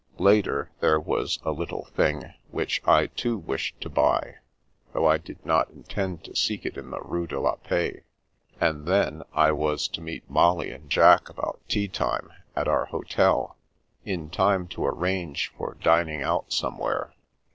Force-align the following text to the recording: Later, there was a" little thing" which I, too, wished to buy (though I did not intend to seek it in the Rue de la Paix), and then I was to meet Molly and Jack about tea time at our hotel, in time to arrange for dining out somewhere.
Later, 0.17 0.71
there 0.79 0.99
was 0.99 1.37
a" 1.45 1.51
little 1.51 1.85
thing" 1.85 2.33
which 2.49 2.81
I, 2.87 3.05
too, 3.05 3.37
wished 3.37 3.79
to 3.81 3.87
buy 3.89 4.37
(though 4.93 5.05
I 5.05 5.19
did 5.19 5.45
not 5.45 5.69
intend 5.69 6.23
to 6.23 6.35
seek 6.35 6.65
it 6.65 6.75
in 6.75 6.89
the 6.89 6.99
Rue 7.01 7.27
de 7.27 7.39
la 7.39 7.57
Paix), 7.57 8.01
and 8.59 8.87
then 8.87 9.21
I 9.35 9.51
was 9.51 9.87
to 9.89 10.01
meet 10.01 10.27
Molly 10.27 10.71
and 10.71 10.89
Jack 10.89 11.29
about 11.29 11.61
tea 11.67 11.87
time 11.87 12.31
at 12.55 12.67
our 12.67 12.85
hotel, 12.85 13.57
in 14.03 14.31
time 14.31 14.67
to 14.69 14.87
arrange 14.87 15.51
for 15.55 15.75
dining 15.79 16.23
out 16.23 16.51
somewhere. 16.51 17.13